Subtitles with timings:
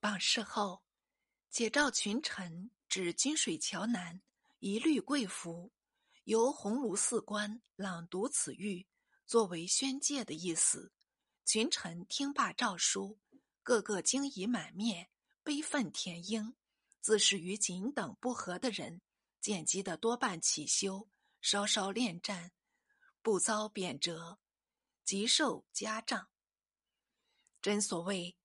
[0.00, 0.84] 榜事后，
[1.50, 4.22] 解召群臣至金水桥南，
[4.60, 5.72] 一律跪服，
[6.22, 8.86] 由鸿胪寺官朗读此谕，
[9.26, 10.92] 作为宣戒的意思。
[11.44, 13.18] 群臣听罢诏书，
[13.64, 15.10] 个个惊疑满面，
[15.42, 16.54] 悲愤填膺。
[17.00, 19.00] 自是与锦等不和的人，
[19.40, 21.08] 见机的多半起修，
[21.40, 22.52] 稍稍恋战，
[23.20, 24.38] 不遭贬谪，
[25.04, 26.28] 即受家杖。
[27.60, 28.36] 真所谓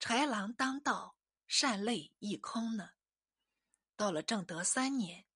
[0.00, 1.14] 豺狼当道，
[1.46, 2.92] 善类亦空呢。
[3.96, 5.26] 到了正德三年，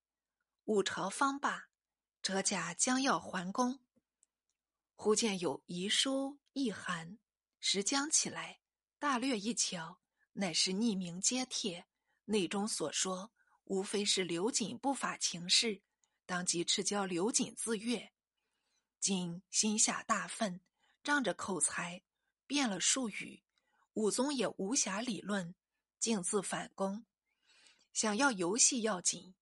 [0.63, 1.69] 武朝方罢，
[2.23, 3.79] 哲甲将要还宫，
[4.95, 7.19] 忽见有遗书一函，
[7.59, 8.59] 时将起来，
[8.97, 10.01] 大略一瞧，
[10.33, 11.85] 乃是匿名揭帖。
[12.25, 13.31] 内中所说，
[13.65, 15.83] 无非是刘瑾不法情事，
[16.25, 18.11] 当即斥教刘瑾自阅。
[18.99, 20.59] 瑾心下大愤，
[21.03, 22.01] 仗着口才，
[22.47, 23.44] 变了术语。
[23.95, 25.55] 武宗也无暇理论，
[25.99, 27.05] 径自反攻，
[27.93, 29.33] 想要游戏要紧。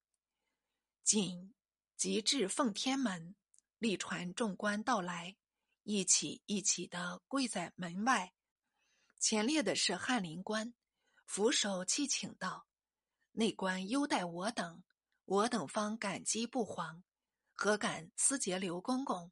[1.04, 1.56] 紧
[1.98, 3.36] 即至奉天门，
[3.80, 5.36] 力传众官到来，
[5.82, 8.36] 一起一起的跪在门外。
[9.20, 10.76] 前列的是翰林官，
[11.26, 12.68] 俯首泣请道。
[13.32, 14.84] 内官优待我等，
[15.26, 17.04] 我等方感激不还，
[17.54, 19.32] 何敢私结刘公公？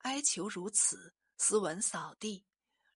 [0.00, 2.44] 哀求如此，斯文扫地。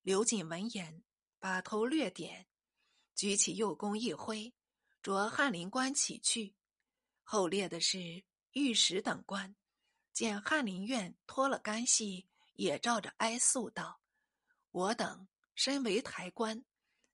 [0.03, 1.03] 刘瑾闻言，
[1.39, 2.47] 把头略点，
[3.15, 4.53] 举起右弓一挥，
[5.01, 6.55] 着翰林官起去。
[7.23, 9.55] 后列的是御史等官，
[10.13, 14.01] 见翰林院脱了干系，也照着哀诉道
[14.71, 16.63] ：“我等身为台官，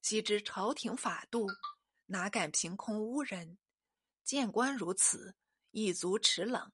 [0.02, 1.48] 悉知朝廷法度。”
[2.08, 3.58] 哪敢凭空污人？
[4.24, 5.36] 见官如此，
[5.72, 6.72] 一足齿冷。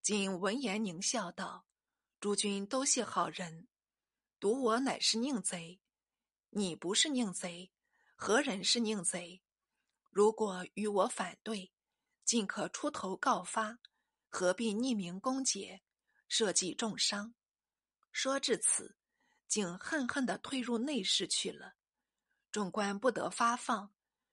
[0.00, 1.66] 今闻言狞笑道
[2.20, 3.68] ：“诸君都系好人，
[4.38, 5.80] 独我乃是宁贼。
[6.50, 7.70] 你不是宁贼，
[8.14, 9.42] 何人是宁贼？
[10.10, 11.72] 如果与我反对，
[12.24, 13.78] 尽可出头告发，
[14.28, 15.80] 何必匿名攻讦，
[16.28, 17.34] 设计重伤？”
[18.12, 18.96] 说至此，
[19.46, 21.74] 竟恨恨地退入内室去了。
[22.50, 23.92] 众官不得发放。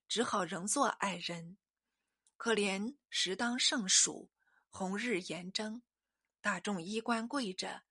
[0.09, 1.57] 只好仍作矮人，
[2.37, 4.29] 可怜时当盛暑，
[4.69, 5.81] 红日炎蒸，
[6.39, 7.83] 大众衣冠跪着，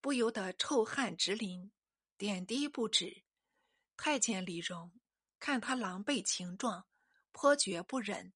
[0.00, 1.72] 不由得臭汗直淋，
[2.16, 3.23] 点滴不止。
[3.96, 4.92] 太监李荣
[5.38, 6.86] 看他狼狈情状，
[7.32, 8.32] 颇觉不忍，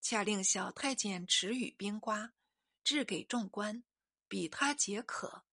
[0.00, 2.32] 下令小太监持雨冰瓜，
[2.82, 3.84] 掷给众官，
[4.26, 5.44] 比他解渴，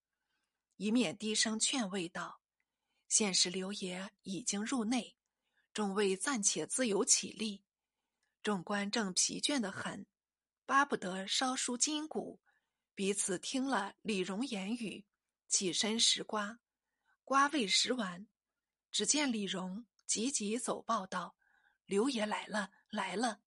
[0.78, 2.42] 一面低声劝慰道
[3.08, 5.16] ：“现时刘爷已经入内。”
[5.74, 7.62] 众位暂且自由起立，
[8.42, 10.06] 众官正疲倦的很，
[10.66, 12.40] 巴不得稍舒筋骨，
[12.94, 15.06] 彼此听了李荣言语，
[15.50, 16.60] 起身拾瓜，
[17.26, 18.26] 瓜未拾完，
[18.96, 21.36] 只见李荣急急走报道
[21.86, 23.42] ：“刘爷来了，来了！”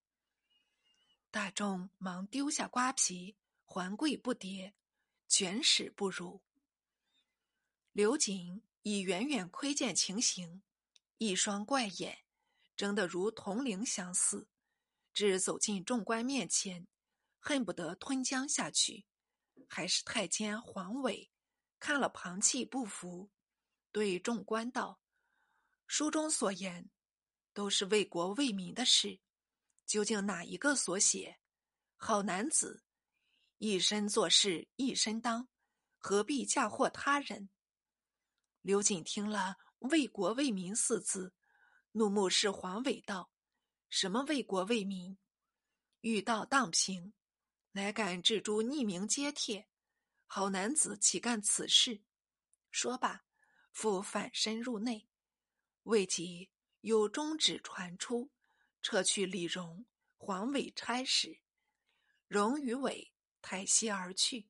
[1.33, 4.75] 大众忙丢下瓜皮，还跪不迭，
[5.27, 6.43] 卷屎不如。
[7.93, 10.63] 刘瑾已远远窥见情形。
[11.17, 12.27] 一双怪眼，
[12.77, 14.49] 睁得如铜铃相似，
[15.15, 16.87] 只走进众官面前，
[17.39, 19.07] 恨不得吞江下去。
[19.67, 21.31] 还是太监黄伟
[21.81, 23.31] 看了旁气不服，
[23.91, 25.01] 对众官道
[25.89, 26.89] ：“书中所言，
[27.53, 29.19] 都是为国为民的事，
[29.85, 31.41] 究竟哪一个所写？
[31.97, 32.85] 好男子，
[33.57, 35.49] 一身做事一身当，
[35.97, 37.51] 何必嫁祸他人？”
[38.63, 39.57] 刘瑾听了。
[39.83, 41.33] 为国为民四字，
[41.93, 43.31] 怒目视黄伟道
[43.89, 45.17] ：“什么为国为民？
[46.01, 47.15] 欲道荡平，
[47.71, 49.69] 乃敢置诸匿名揭帖？
[50.27, 52.03] 好男子岂干此事？”
[52.73, 53.25] 说罢，
[53.73, 55.08] 复反身入内。
[55.85, 56.51] 未及
[56.81, 58.31] 有中旨传出，
[58.83, 61.41] 撤去李荣、黄伟差使，
[62.27, 64.49] 荣与伟抬膝而去。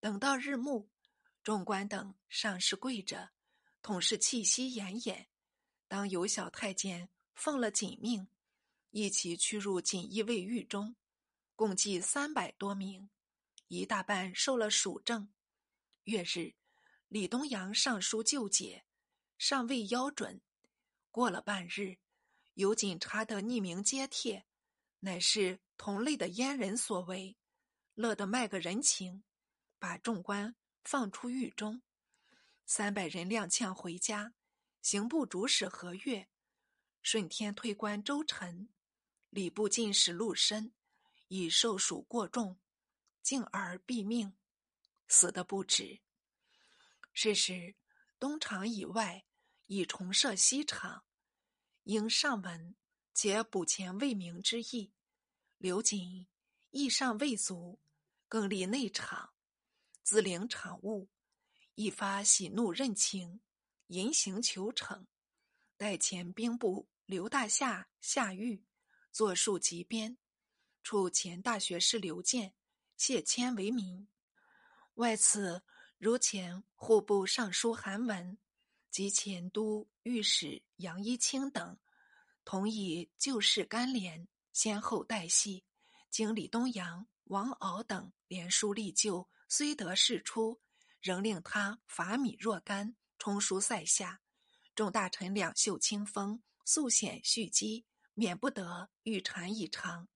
[0.00, 0.88] 等到日暮，
[1.42, 3.32] 众官等尚是跪着。
[3.82, 5.26] 统是气息奄奄，
[5.88, 8.28] 当有小太监奉了锦命，
[8.90, 10.96] 一起驱入锦衣卫狱中，
[11.56, 13.08] 共计三百多名，
[13.68, 15.32] 一大半受了蜀政。
[16.04, 16.54] 月日，
[17.08, 18.84] 李东阳上书救解，
[19.42, 20.42] 尚未邀准。
[21.10, 21.96] 过了半日，
[22.52, 24.44] 有警察的匿名揭帖，
[24.98, 27.38] 乃是同类的阉人所为，
[27.94, 29.24] 乐得卖个人情，
[29.78, 30.54] 把众官
[30.84, 31.80] 放出狱中。
[32.66, 34.34] 三百人踉跄回家，
[34.82, 36.28] 刑部主使何月，
[37.00, 38.68] 顺天推官周臣，
[39.30, 40.74] 礼部进士陆深，
[41.28, 42.60] 已受属过重，
[43.22, 44.36] 竟而毙命，
[45.08, 46.00] 死的不止。
[47.14, 47.74] 是时
[48.18, 49.24] 东厂以外
[49.72, 51.04] 以重设西厂，
[51.84, 52.74] 应上文，
[53.14, 54.92] 且补前未明之意。
[55.58, 56.26] 刘瑾
[56.70, 57.78] 意尚未足，
[58.26, 59.32] 更立内厂，
[60.02, 61.08] 自领场务，
[61.76, 63.42] 一发喜怒任情，
[63.86, 65.06] 言行求成。
[65.76, 68.64] 待前兵部刘大夏下狱，
[69.12, 70.18] 作数急编，
[70.82, 72.56] 处前大学士刘建、
[72.96, 74.08] 谢谦为民。
[74.94, 75.62] 外此
[75.96, 78.36] 如前户部尚书韩文
[78.90, 81.78] 及前都御史杨一清等，
[82.44, 85.64] 同以旧事干连，先后代系。
[86.10, 90.60] 经李东阳、王敖等连书立就，虽得释出，
[91.00, 94.20] 仍令他伐米若干，充书塞下。
[94.74, 100.08] 众大臣两袖清风，素显蓄积，免不得欲传以长。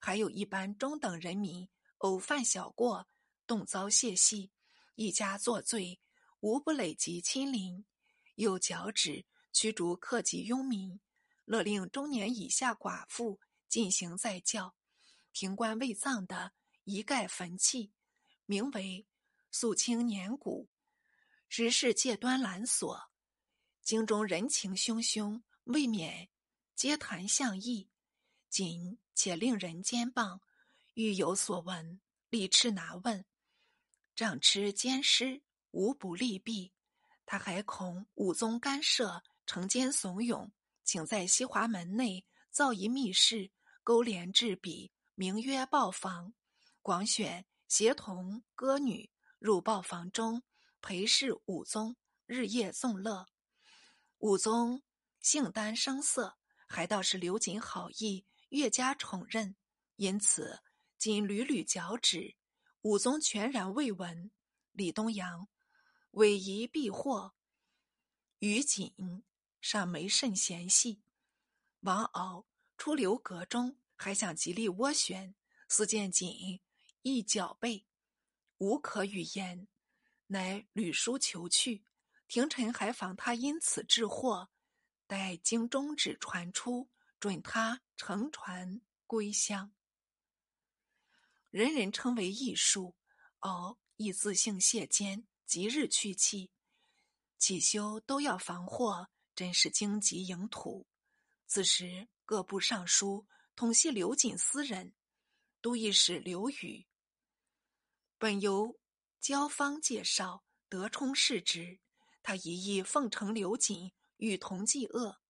[0.00, 1.68] 还有一般中等人民，
[1.98, 3.06] 偶犯小过，
[3.46, 4.50] 动遭泄系，
[4.96, 6.00] 一家作罪，
[6.40, 7.84] 无不累及亲邻。
[8.36, 10.98] 又矫旨驱逐客籍庸民，
[11.44, 13.38] 勒令中年以下寡妇
[13.68, 14.74] 进行再教。
[15.32, 16.54] 停棺未葬的，
[16.84, 17.92] 一概焚弃，
[18.46, 19.06] 名为
[19.50, 20.70] 肃清年谷。
[21.48, 23.10] 时事戒端拦索，
[23.82, 26.28] 京中人情汹汹，未免
[26.74, 27.90] 皆谈相议。
[28.48, 30.40] 仅且令人监棒，
[30.94, 32.00] 欲有所闻，
[32.30, 33.24] 立斥拿问。
[34.14, 35.42] 仗持监师，
[35.72, 36.72] 无不利弊。
[37.26, 40.50] 他还恐武宗干涉，惩奸怂恿，
[40.84, 43.50] 请在西华门内造一密室，
[43.82, 44.92] 勾连制笔。
[45.16, 46.34] 名曰豹房，
[46.82, 50.42] 广选协同歌女入豹房中
[50.80, 51.96] 陪侍武宗，
[52.26, 53.26] 日夜纵乐。
[54.18, 54.82] 武宗
[55.20, 56.36] 性丹声色，
[56.68, 59.56] 还倒是刘瑾好意，越加宠任。
[59.96, 60.60] 因此
[60.98, 62.36] 仅屡屡矫旨，
[62.82, 64.30] 武宗全然未闻。
[64.72, 65.48] 李东阳
[66.16, 67.34] 委夷避祸，
[68.40, 69.22] 于瑾
[69.60, 71.02] 尚没甚嫌隙。
[71.80, 72.46] 王敖
[72.76, 73.78] 出留阁中。
[73.98, 75.34] 还想极力斡旋，
[75.70, 76.60] 似见锦
[77.00, 77.86] 亦脚背，
[78.58, 79.66] 无可语言，
[80.26, 81.82] 乃屡书求去。
[82.28, 84.50] 廷臣还防他因此致祸，
[85.06, 89.72] 待经中旨传出，准他乘船归乡。
[91.48, 92.94] 人人称为艺术，
[93.38, 96.50] 敖亦自姓谢坚，即日去气。
[97.38, 100.86] 起修都要防祸，真是荆棘营土。
[101.46, 103.26] 此时各部尚书。
[103.58, 104.92] 统系刘瑾私人，
[105.62, 106.86] 都御史刘宇
[108.18, 108.78] 本由
[109.18, 111.80] 焦方介绍得充世职，
[112.22, 115.22] 他一意奉承刘瑾，与同济恶。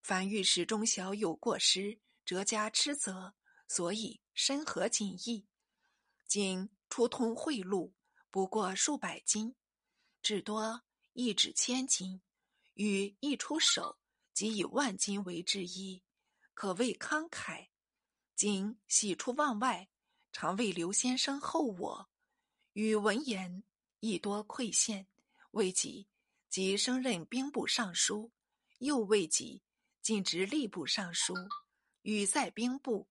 [0.00, 3.34] 凡御史中小有过失，折加斥责，
[3.68, 5.46] 所以深合锦意。
[6.26, 7.92] 仅出通贿赂
[8.36, 9.54] 不过数百金，
[10.20, 10.82] 至多
[11.14, 12.20] 一纸千金，
[12.74, 13.96] 与一出手
[14.34, 16.02] 即以万金为之一。
[16.52, 17.68] 可谓慷慨，
[18.34, 19.88] 今喜出望外，
[20.32, 22.10] 常为刘先生厚我，
[22.74, 23.64] 与闻言
[24.00, 25.08] 亦多馈献。
[25.52, 26.06] 未几，
[26.50, 28.30] 即升任兵部尚书；
[28.80, 29.62] 又未几，
[30.02, 31.34] 进职吏部尚书。
[32.02, 33.08] 与在兵部，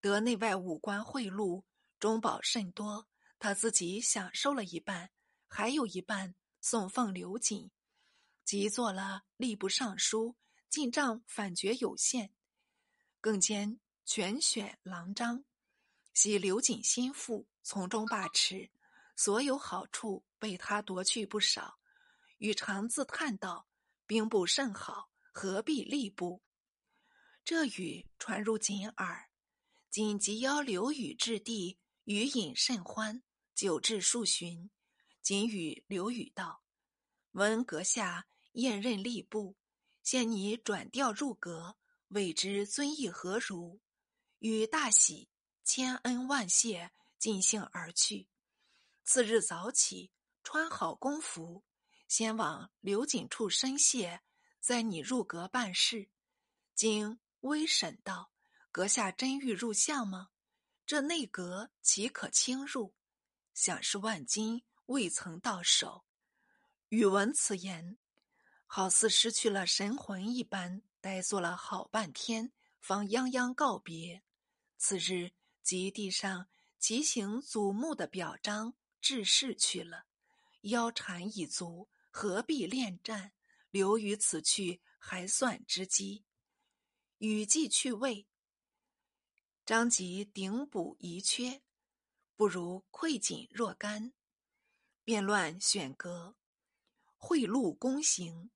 [0.00, 1.62] 得内外武官贿赂，
[2.00, 3.06] 中饱甚多。
[3.40, 5.10] 他自己享受了一半，
[5.48, 7.70] 还有一半送奉刘瑾。
[8.44, 10.36] 即做了吏部尚书，
[10.68, 12.34] 进账反觉有限。
[13.18, 15.44] 更兼全选郎章，
[16.12, 18.70] 系刘瑾心腹，从中把持，
[19.16, 21.78] 所有好处被他夺去不少。
[22.38, 23.66] 禹常自叹道
[24.06, 26.42] ：“兵部甚好，何必吏部？”
[27.42, 29.30] 这语传入瑾耳，
[29.90, 33.22] 瑾即邀刘禹至地，与饮甚欢，
[33.60, 34.70] 久至数旬。
[35.22, 36.62] 瑾与刘禹道
[37.32, 39.54] ：“闻阁下验任吏部，
[40.02, 41.76] 现你转调入阁。”
[42.08, 43.78] 未知尊意何如？
[44.38, 45.28] 与大喜，
[45.62, 48.30] 千恩万谢，尽兴而去。
[49.04, 50.10] 次日早起，
[50.42, 51.62] 穿好公服，
[52.08, 54.22] 先往刘瑾处申谢，
[54.58, 56.08] 再拟入阁办事。
[56.74, 58.32] 经微审道
[58.72, 60.30] ：“阁下真欲入相吗？
[60.86, 62.94] 这内阁岂可轻入？
[63.60, 66.06] 想是万金未曾到手。”
[66.88, 67.98] 宇闻此言，
[68.64, 70.80] 好似失去了神魂一般。
[71.02, 74.22] 呆坐了好半天，方泱泱告别。
[74.78, 76.48] 次日即地上
[76.78, 80.06] 奇形祖墓的表彰致仕去了。
[80.62, 83.32] 腰缠已足，何必恋战？
[83.70, 86.24] 留于此去，还算之机。
[87.18, 88.26] 雨季去位，
[89.66, 91.62] 张籍顶补遗缺，
[92.40, 94.14] 不如窥锦若干。
[95.04, 96.36] 变乱选阁，
[97.18, 98.50] 贿赂公行，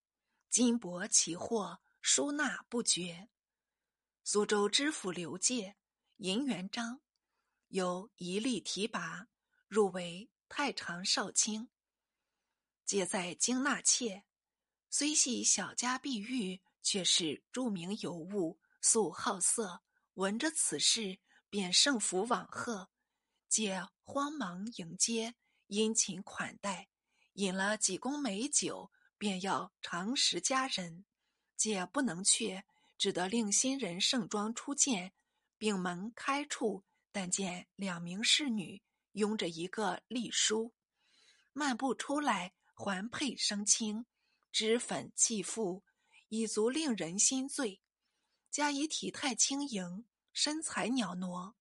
[0.49, 1.83] 金帛奇货。
[2.01, 3.29] 输纳不绝。
[4.23, 5.77] 苏州知府刘介、
[6.17, 7.03] 银元璋，
[7.69, 9.29] 由一力提拔，
[9.69, 11.69] 入为太常少卿。
[12.87, 14.25] 皆在京纳妾，
[14.89, 19.83] 虽系小家碧玉，却是著名尤物，素好色。
[20.15, 21.19] 闻着此事，
[21.51, 22.89] 便盛服往贺，
[23.55, 25.37] 姐慌忙迎接，
[25.69, 26.89] 殷勤款待，
[27.35, 31.05] 饮了几公美酒，便要长食佳人，
[31.57, 32.65] 姐不能却。
[32.99, 35.13] 只得令新人盛装出见，
[35.57, 36.83] 并门开处，
[37.13, 38.83] 但见两名侍女
[39.13, 40.75] 拥着一个隶书，
[41.53, 44.05] 漫步出来，环佩生青，
[44.51, 45.85] 脂粉气肤，
[46.29, 47.81] 已足令人心醉。
[48.51, 51.55] 加以体态轻盈，身材袅娜，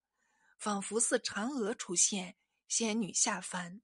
[0.63, 2.37] 仿佛似嫦娥出现，
[2.69, 3.81] 仙女下凡。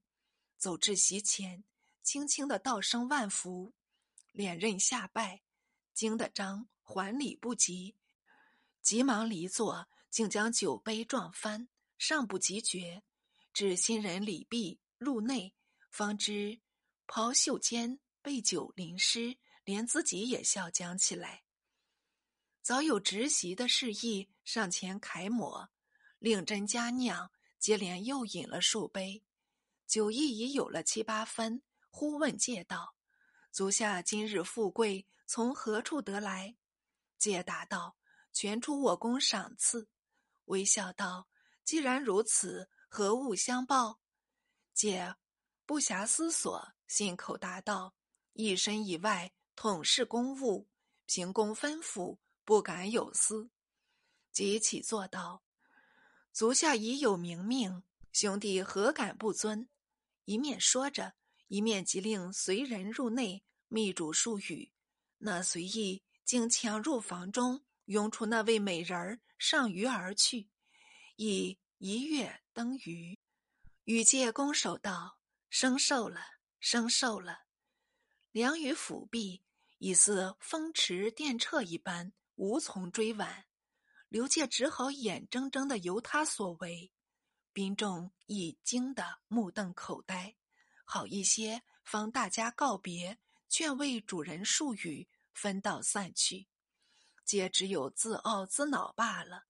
[0.57, 1.65] 走至席前，
[2.03, 3.74] 轻轻的道声万福，
[4.31, 5.41] 脸刃下拜，
[5.93, 6.69] 惊得张。
[6.81, 7.98] 还礼不及，
[8.81, 11.67] 急忙离座，竟将酒杯撞翻，
[11.98, 13.03] 尚不及觉，
[13.51, 15.53] 至新人礼毕入内，
[15.91, 16.62] 方知
[17.05, 21.43] 袍袖间被酒淋湿，连自己也笑僵起来。
[22.62, 25.69] 早有执席的示意，上前楷抹，
[26.19, 29.23] 令真佳酿，接连又饮了数杯，
[29.88, 32.95] 酒意已有了七八分，忽问借道
[33.51, 36.55] ：“足下今日富贵，从何处得来？”
[37.17, 37.97] 解答道
[38.31, 39.88] ：“全出我宫赏赐。”
[40.45, 41.27] 微笑道
[41.63, 43.99] ：“既然如此，何物相报？”
[44.73, 45.15] 解
[45.65, 47.93] 不暇思索，信口答道
[48.33, 50.67] ：“一身以外，统是公务，
[51.05, 53.49] 凭公吩咐，不敢有私。”
[54.31, 55.43] 即起坐道
[56.31, 59.69] ：“足下已有明命，兄弟何敢不遵？”
[60.25, 61.13] 一面说着，
[61.48, 64.71] 一面即令随人入内密嘱数语。
[65.17, 66.03] 那随意。
[66.29, 70.48] 竟抢入房中，拥出那位美人儿，上鱼而去。
[71.15, 73.17] 以一跃登鱼，
[73.86, 75.17] 羽介拱手道
[75.50, 76.21] ：“生受了，
[76.59, 77.45] 生受了。”
[78.31, 79.41] 两语抚臂，
[79.79, 83.48] 已似风驰电掣一般，无从追挽。
[84.10, 86.92] 刘介只好眼睁睁的由他所为，
[87.54, 90.36] 宾众已惊得目瞪口呆。
[90.84, 95.08] 好一些，方大家告别，劝慰主人数语。
[95.32, 96.50] 分道散去，
[97.24, 99.46] 皆只有自傲自恼罢了。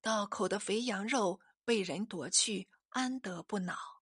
[0.00, 3.99] 道口的肥羊肉被人夺去，安得不恼？